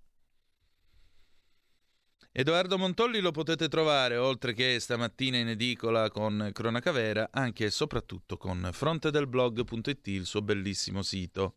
[2.35, 7.71] Edoardo Montolli lo potete trovare, oltre che stamattina in edicola con Cronaca Vera, anche e
[7.71, 11.57] soprattutto con frontedelblog.it, il suo bellissimo sito.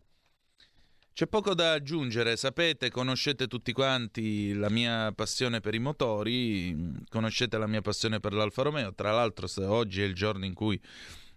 [1.13, 6.75] C'è poco da aggiungere, sapete, conoscete tutti quanti la mia passione per i motori,
[7.07, 10.77] conoscete la mia passione per l'Alfa Romeo, tra l'altro oggi è il giorno in cui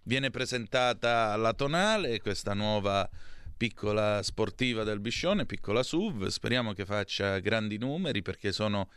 [0.02, 3.08] viene presentata la Tonale, questa nuova
[3.56, 8.88] piccola sportiva del Biscione, piccola SUV, speriamo che faccia grandi numeri perché sono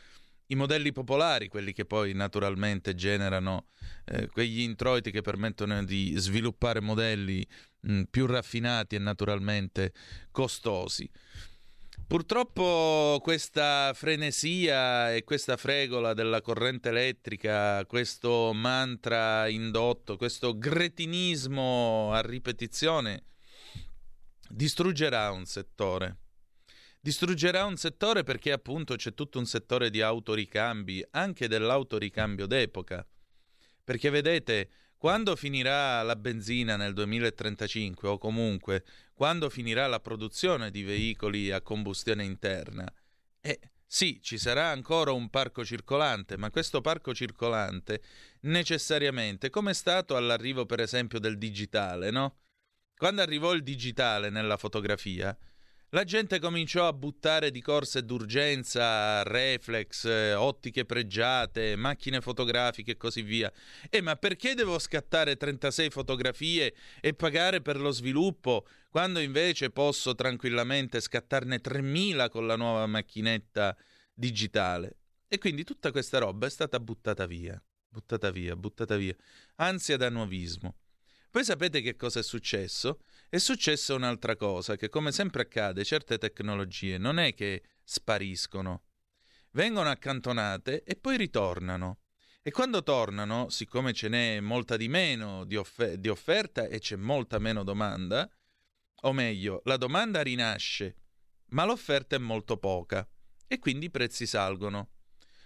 [0.51, 3.67] i modelli popolari, quelli che poi naturalmente generano
[4.05, 7.45] eh, quegli introiti che permettono di sviluppare modelli
[7.81, 9.93] mh, più raffinati e naturalmente
[10.31, 11.09] costosi.
[12.05, 22.19] Purtroppo questa frenesia e questa fregola della corrente elettrica, questo mantra indotto, questo gretinismo a
[22.19, 23.23] ripetizione
[24.49, 26.17] distruggerà un settore
[27.01, 33.05] distruggerà un settore perché appunto c'è tutto un settore di autoricambi, anche dell'autoricambio d'epoca.
[33.83, 38.85] Perché vedete, quando finirà la benzina nel 2035 o comunque
[39.15, 42.91] quando finirà la produzione di veicoli a combustione interna,
[43.41, 48.01] eh, sì, ci sarà ancora un parco circolante, ma questo parco circolante
[48.41, 52.37] necessariamente, come è stato all'arrivo per esempio del digitale, no?
[52.95, 55.35] Quando arrivò il digitale nella fotografia,
[55.93, 62.97] la gente cominciò a buttare di corse d'urgenza reflex, eh, ottiche pregiate, macchine fotografiche e
[62.97, 63.51] così via.
[63.89, 70.15] Eh, ma perché devo scattare 36 fotografie e pagare per lo sviluppo quando invece posso
[70.15, 73.75] tranquillamente scattarne 3000 con la nuova macchinetta
[74.13, 74.97] digitale?
[75.27, 79.15] E quindi tutta questa roba è stata buttata via, buttata via, buttata via.
[79.55, 80.75] Ansia da nuovismo.
[81.31, 82.99] Poi sapete che cosa è successo?
[83.29, 88.83] È successa un'altra cosa, che come sempre accade, certe tecnologie non è che spariscono,
[89.51, 91.99] vengono accantonate e poi ritornano.
[92.41, 96.97] E quando tornano, siccome ce n'è molta di meno di, offer- di offerta e c'è
[96.97, 98.29] molta meno domanda,
[99.03, 100.95] o meglio, la domanda rinasce,
[101.51, 103.07] ma l'offerta è molto poca
[103.47, 104.89] e quindi i prezzi salgono.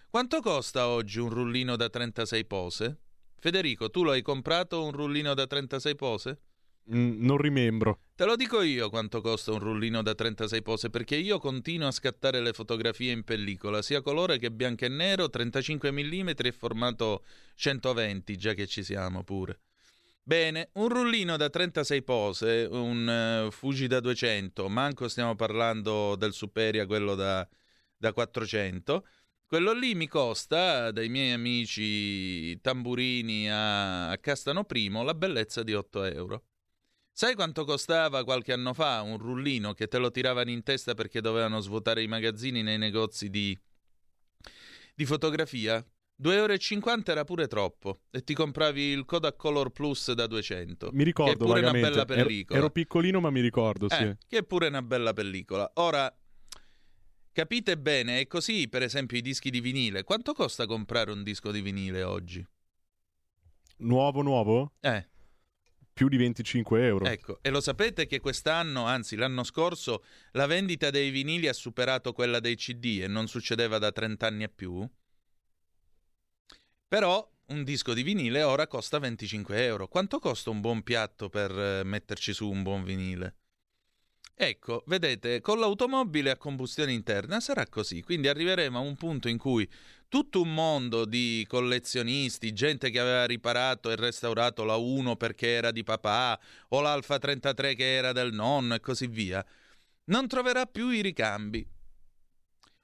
[0.09, 2.99] Quanto costa oggi un rullino da 36 pose?
[3.45, 6.39] Federico, tu lo hai comprato un rullino da 36 pose?
[6.91, 7.99] Mm, non rimembro.
[8.15, 11.91] Te lo dico io quanto costa un rullino da 36 pose, perché io continuo a
[11.91, 17.23] scattare le fotografie in pellicola, sia colore che bianco e nero, 35 mm e formato
[17.53, 19.59] 120, già che ci siamo pure.
[20.23, 26.33] Bene, un rullino da 36 pose, un uh, Fuji da 200, manco stiamo parlando del
[26.33, 27.47] Superia, quello da,
[27.95, 29.05] da 400.
[29.47, 36.03] Quello lì mi costa, dai miei amici tamburini a, Castano Primo, la bellezza di 8
[36.05, 36.45] euro.
[37.11, 41.21] Sai quanto costava qualche anno fa un rullino che te lo tiravano in testa perché
[41.21, 43.57] dovevano svuotare i magazzini nei negozi di,
[44.95, 45.77] di fotografia?
[46.21, 50.89] 2,50 euro era pure troppo e ti compravi il Kodak Color Plus da 200.
[50.91, 52.57] Mi ricordo che è pure una bella pellicola.
[52.57, 54.01] Ero, ero piccolino ma mi ricordo, sì.
[54.01, 55.69] Eh, che è pure una bella pellicola.
[55.75, 56.11] Ora,
[57.35, 60.03] capite bene, è così per esempio i dischi di vinile.
[60.03, 62.45] Quanto costa comprare un disco di vinile oggi?
[63.77, 64.71] Nuovo, nuovo?
[64.79, 65.09] Eh
[65.95, 67.05] più di 25 euro.
[67.05, 72.11] Ecco, e lo sapete che quest'anno, anzi l'anno scorso, la vendita dei vinili ha superato
[72.11, 74.85] quella dei CD e non succedeva da 30 anni e più?
[76.85, 79.87] Però un disco di vinile ora costa 25 euro.
[79.87, 83.35] Quanto costa un buon piatto per eh, metterci su un buon vinile?
[84.37, 89.37] Ecco, vedete, con l'automobile a combustione interna sarà così, quindi arriveremo a un punto in
[89.37, 89.65] cui
[90.09, 95.71] tutto un mondo di collezionisti, gente che aveva riparato e restaurato la 1 perché era
[95.71, 96.37] di papà,
[96.69, 99.43] o l'Alfa 33 che era del nonno e così via,
[100.05, 101.65] non troverà più i ricambi.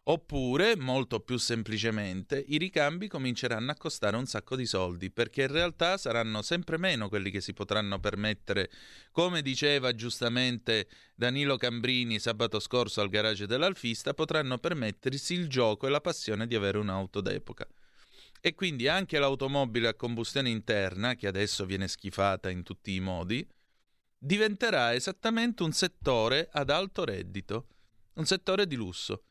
[0.06, 5.52] Oppure, molto più semplicemente, i ricambi cominceranno a costare un sacco di soldi, perché in
[5.52, 8.72] realtà saranno sempre meno quelli che si potranno permettere,
[9.12, 15.91] come diceva giustamente Danilo Cambrini sabato scorso al garage dell'Alfista, potranno permettersi il gioco e
[15.91, 17.68] la passione di avere un'auto d'epoca.
[18.41, 23.47] E quindi anche l'automobile a combustione interna, che adesso viene schifata in tutti i modi,
[24.18, 27.68] diventerà esattamente un settore ad alto reddito,
[28.14, 29.26] un settore di lusso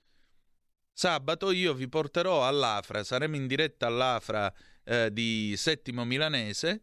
[1.01, 4.53] Sabato io vi porterò all'Afra, saremo in diretta all'Afra
[4.84, 6.82] eh, di Settimo Milanese,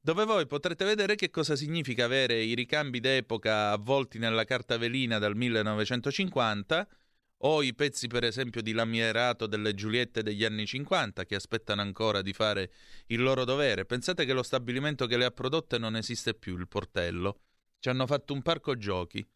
[0.00, 5.18] dove voi potrete vedere che cosa significa avere i ricambi d'epoca avvolti nella carta velina
[5.18, 6.88] dal 1950
[7.36, 12.22] o i pezzi per esempio di lamierato delle Giuliette degli anni 50 che aspettano ancora
[12.22, 12.70] di fare
[13.08, 13.84] il loro dovere.
[13.84, 17.40] Pensate che lo stabilimento che le ha prodotte non esiste più, il portello.
[17.80, 19.28] Ci hanno fatto un parco giochi.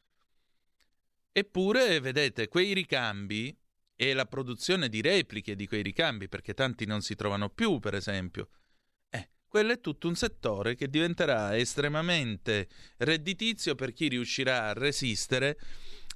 [1.30, 3.54] Eppure, vedete, quei ricambi
[3.96, 7.94] e la produzione di repliche di quei ricambi, perché tanti non si trovano più, per
[7.94, 8.48] esempio.
[9.10, 12.68] Eh, quello è tutto un settore che diventerà estremamente
[12.98, 15.58] redditizio per chi riuscirà a resistere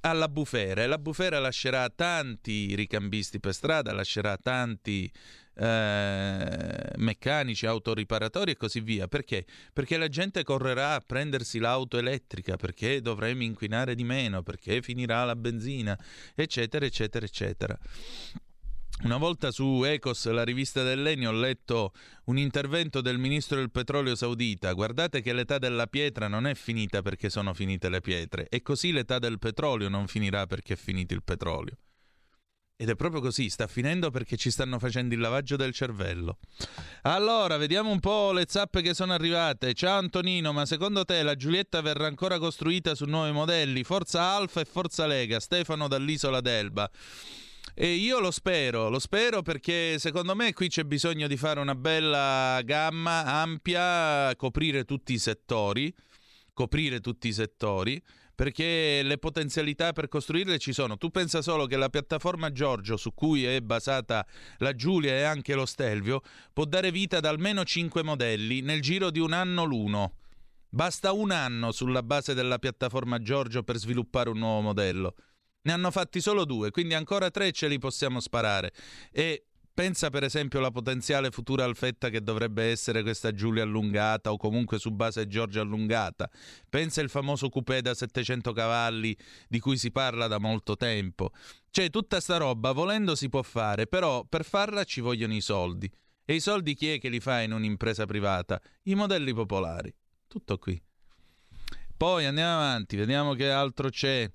[0.01, 5.11] alla bufera e la bufera lascerà tanti ricambisti per strada, lascerà tanti
[5.57, 9.07] eh, meccanici, autoriparatori e così via.
[9.07, 9.45] Perché?
[9.73, 15.23] Perché la gente correrà a prendersi l'auto elettrica, perché dovremo inquinare di meno, perché finirà
[15.25, 15.97] la benzina,
[16.35, 17.77] eccetera, eccetera, eccetera.
[19.03, 21.93] Una volta su Ecos, la rivista del Legno, ho letto
[22.25, 24.73] un intervento del ministro del petrolio saudita.
[24.73, 28.91] Guardate che l'età della pietra non è finita perché sono finite le pietre, e così
[28.91, 31.77] l'età del petrolio non finirà perché è finito il petrolio.
[32.79, 36.37] Ed è proprio così, sta finendo perché ci stanno facendo il lavaggio del cervello.
[37.01, 39.73] Allora, vediamo un po' le zappe che sono arrivate.
[39.73, 43.83] Ciao Antonino, ma secondo te la Giulietta verrà ancora costruita su nuovi modelli?
[43.83, 46.87] Forza Alfa e Forza Lega, Stefano dall'isola d'Elba.
[47.73, 51.73] E io lo spero, lo spero perché secondo me qui c'è bisogno di fare una
[51.73, 55.91] bella gamma ampia, coprire tutti i settori,
[56.53, 57.99] coprire tutti i settori
[58.37, 60.95] perché le potenzialità per costruirle ci sono.
[60.97, 64.23] Tu pensa solo che la piattaforma Giorgio su cui è basata
[64.57, 66.21] la Giulia e anche lo Stelvio
[66.53, 70.17] può dare vita ad almeno 5 modelli nel giro di un anno l'uno.
[70.69, 75.15] Basta un anno sulla base della piattaforma Giorgio per sviluppare un nuovo modello.
[75.63, 78.71] Ne hanno fatti solo due, quindi ancora tre ce li possiamo sparare.
[79.11, 79.45] E
[79.77, 84.79] Pensa per esempio alla potenziale futura alfetta che dovrebbe essere questa Giulia allungata o comunque
[84.79, 86.31] su base Giorgia allungata.
[86.67, 89.15] Pensa il famoso coupé da 700 cavalli
[89.47, 91.29] di cui si parla da molto tempo.
[91.69, 95.87] Cioè tutta sta roba volendo si può fare, però per farla ci vogliono i soldi.
[96.25, 98.59] E i soldi chi è che li fa in un'impresa privata?
[98.85, 99.93] I modelli popolari.
[100.25, 100.81] Tutto qui.
[101.95, 104.27] Poi andiamo avanti, vediamo che altro c'è.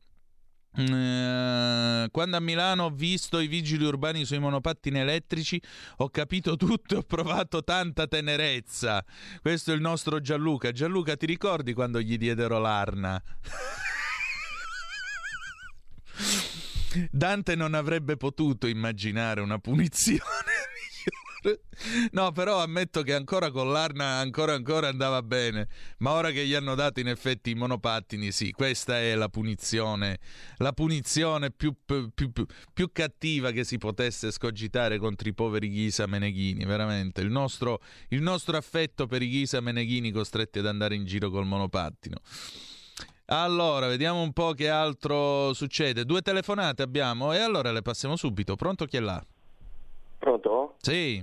[0.75, 5.61] Eh, quando a Milano ho visto i vigili urbani sui monopattini elettrici
[5.99, 9.05] ho capito tutto e ho provato tanta tenerezza.
[9.41, 10.73] Questo è il nostro Gianluca.
[10.73, 13.23] Gianluca, ti ricordi quando gli diedero l'arna?
[17.11, 20.52] Dante non avrebbe potuto immaginare una punizione
[22.13, 25.69] No, però ammetto che ancora con l'Arna ancora ancora andava bene,
[25.99, 30.19] ma ora che gli hanno dato in effetti i monopattini, sì, questa è la punizione,
[30.59, 32.33] la punizione più, più, più,
[32.73, 37.21] più cattiva che si potesse scogitare contro i poveri Ghisa Meneghini, veramente.
[37.21, 41.47] Il nostro, il nostro affetto per i Ghisa Meneghini costretti ad andare in giro col
[41.47, 42.17] monopattino.
[43.27, 46.05] Allora, vediamo un po' che altro succede.
[46.05, 48.57] Due telefonate abbiamo e allora le passiamo subito.
[48.57, 49.25] Pronto chi è là?
[50.33, 50.77] Pronto?
[50.79, 51.21] Sì.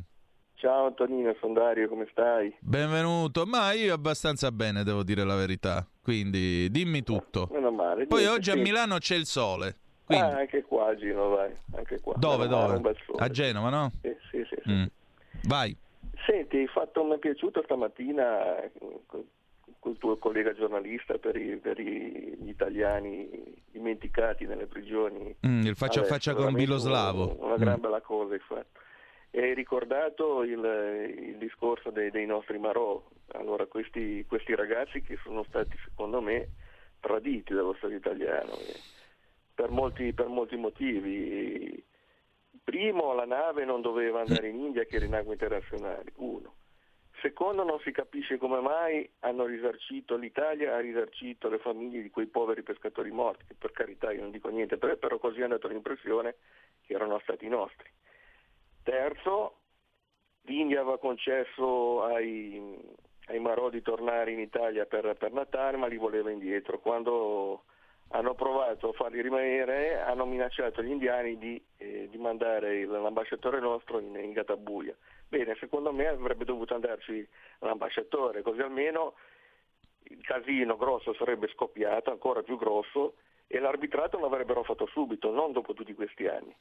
[0.56, 2.54] Ciao Antonino, sono Dario, come stai?
[2.60, 7.48] Benvenuto, ma io abbastanza bene, devo dire la verità, quindi dimmi tutto.
[7.50, 8.08] Meno male.
[8.08, 8.58] Poi Niente, oggi sì.
[8.58, 9.78] a Milano c'è il sole.
[10.04, 10.26] Quindi...
[10.26, 12.16] Ah, anche qua a Gino, vai, anche qua.
[12.18, 12.96] Dove, Meno dove?
[13.20, 13.90] A Genova, no?
[14.02, 14.62] Sì, sì, sì.
[14.66, 14.70] sì.
[14.70, 14.84] Mm.
[15.44, 15.74] Vai.
[16.26, 18.72] Senti, hai fatto, mi è piaciuto stamattina eh,
[19.06, 19.24] con
[19.82, 23.30] col tuo collega giornalista per, i, per i- gli italiani
[23.72, 25.34] dimenticati nelle prigioni.
[25.48, 27.38] Mm, il faccia a faccia con Biloslavo.
[27.38, 27.82] Una, una gran Mm.
[27.82, 28.68] bella cosa hai fatto.
[29.32, 30.64] Hai ricordato il,
[31.28, 33.02] il discorso dei, dei nostri Marò.
[33.34, 36.50] Allora, questi, questi ragazzi che sono stati, secondo me,
[37.00, 38.80] traditi dallo Stato italiano eh,
[39.54, 41.84] per molti, per molti motivi.
[42.64, 46.56] Primo, la nave non doveva andare in India che era in acque internazionali, uno.
[47.22, 52.28] Secondo, non si capisce come mai hanno risarcito, l'Italia ha risarcito le famiglie di quei
[52.28, 55.68] poveri pescatori morti, che per carità io non dico niente, però, però così hanno dato
[55.68, 56.36] l'impressione
[56.86, 57.90] che erano stati nostri.
[58.84, 59.56] Terzo,
[60.44, 62.78] l'India aveva concesso ai,
[63.28, 66.80] ai Marò di tornare in Italia per, per Natale, ma li voleva indietro.
[66.80, 67.64] Quando
[68.10, 74.00] hanno provato a farli rimanere, hanno minacciato gli indiani di, eh, di mandare l'ambasciatore nostro
[74.00, 74.96] in, in Gatabuia.
[75.28, 77.28] Bene, secondo me avrebbe dovuto andarci
[77.60, 79.14] l'ambasciatore, così almeno
[80.06, 83.16] il casino grosso sarebbe scoppiato, ancora più grosso,
[83.46, 86.56] e l'arbitrato lo avrebbero fatto subito, non dopo tutti questi anni.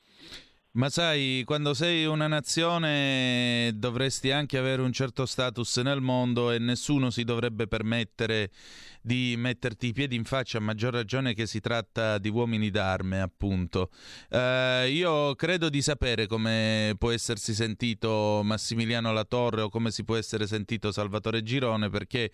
[0.79, 6.61] Ma sai, quando sei una nazione dovresti anche avere un certo status nel mondo e
[6.61, 8.53] nessuno si dovrebbe permettere
[9.01, 13.21] di metterti i piedi in faccia, a maggior ragione che si tratta di uomini d'arme,
[13.21, 13.91] appunto.
[14.29, 20.15] Eh, io credo di sapere come può essersi sentito Massimiliano Latorre o come si può
[20.15, 22.31] essere sentito Salvatore Girone, perché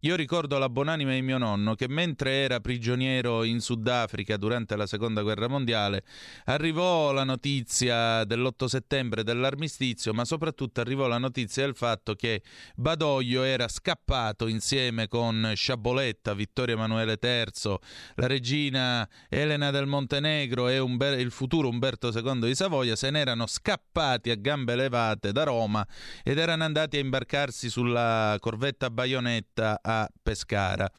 [0.00, 4.86] io ricordo la buonanima di mio nonno che mentre era prigioniero in Sudafrica durante la
[4.86, 6.04] seconda guerra mondiale
[6.44, 12.42] arrivò la notizia dell'8 settembre dell'armistizio, ma soprattutto arrivò la notizia del fatto che
[12.74, 17.78] Badoglio era scappato insieme con Sciaboletta, Vittorio Emanuele III,
[18.16, 23.20] la regina Elena del Montenegro e Umber- il futuro Umberto II di Savoia, se ne
[23.20, 25.86] erano scappati a gambe levate da Roma
[26.22, 30.90] ed erano andati a imbarcarsi sulla corvetta Baionetta a Pescara.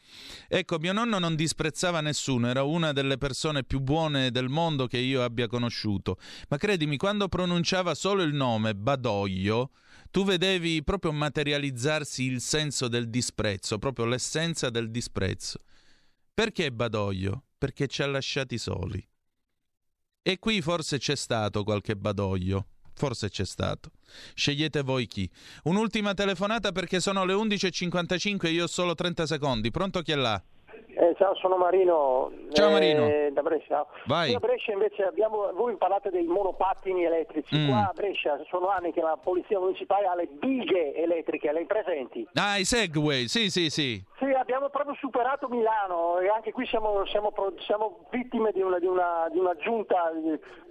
[0.47, 4.97] Ecco, mio nonno non disprezzava nessuno, era una delle persone più buone del mondo che
[4.97, 6.17] io abbia conosciuto.
[6.49, 9.71] Ma credimi, quando pronunciava solo il nome Badoglio,
[10.11, 15.61] tu vedevi proprio materializzarsi il senso del disprezzo, proprio l'essenza del disprezzo.
[16.31, 17.45] Perché Badoglio?
[17.57, 19.03] Perché ci ha lasciati soli.
[20.21, 22.67] E qui forse c'è stato qualche Badoglio.
[22.93, 23.89] Forse c'è stato.
[24.35, 25.27] Scegliete voi chi.
[25.63, 29.71] Un'ultima telefonata perché sono le 11.55 e io ho solo 30 secondi.
[29.71, 30.39] Pronto chi è là?
[31.09, 32.31] Eh, ciao, sono Marino.
[32.51, 33.29] Ciao, eh, Marino.
[33.31, 33.85] Da Brescia.
[34.05, 34.27] Vai.
[34.27, 37.57] Qui a Brescia invece abbiamo, voi parlate dei monopattini elettrici.
[37.57, 37.67] Mm.
[37.67, 42.27] Qua a Brescia sono anni che la polizia municipale ha le bighe elettriche, le presenti?
[42.33, 44.03] Ah, i Segway, sì, sì, sì.
[44.19, 48.85] Sì, abbiamo proprio superato Milano e anche qui siamo, siamo siamo vittime di una, di,
[48.85, 50.11] una, di una giunta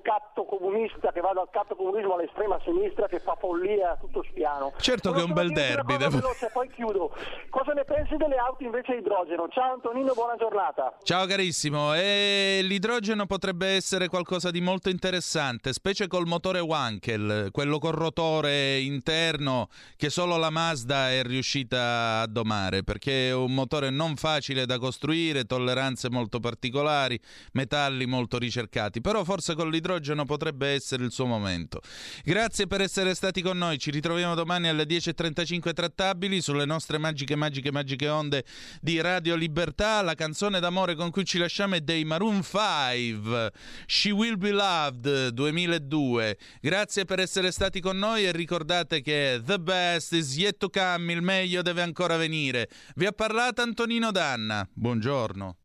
[0.02, 4.72] catto comunista che va dal catto comunismo all'estrema sinistra che fa follia a tutto spiano.
[4.78, 7.12] Certo che è un bel derby, devo- veloce, poi chiudo.
[7.50, 9.48] Cosa ne pensi delle auto invece a idrogeno?
[9.48, 10.96] Ciao Antonino, buona giornata.
[11.02, 17.78] Ciao carissimo, e l'idrogeno potrebbe essere qualcosa di molto interessante, specie col motore Wankel, quello
[17.78, 23.90] con rotore interno che solo la Mazda è riuscita a domare, perché è un motore
[23.90, 27.18] non facile da costruire, tolleranze molto particolari,
[27.52, 31.80] metalli molto ricercati, però forse con l'idrogeno potrebbe essere il suo momento.
[32.24, 37.36] Grazie per essere stati con noi, ci ritroviamo domani alle 10.35 trattabili sulle nostre magiche,
[37.36, 38.44] magiche, magiche onde
[38.80, 40.02] di Radio Libertà.
[40.02, 43.52] La canzone d'amore con cui ci lasciamo è dei Maroon 5,
[43.86, 46.36] She Will Be Loved 2002.
[46.60, 51.12] Grazie per essere stati con noi e ricordate che the best is yet to come,
[51.12, 52.68] il meglio deve ancora venire.
[52.96, 54.68] Vi ha parlato Antonino Danna.
[54.72, 55.56] Buongiorno.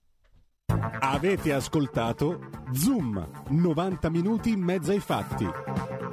[1.00, 6.13] Avete ascoltato Zoom, 90 minuti in mezzo ai fatti.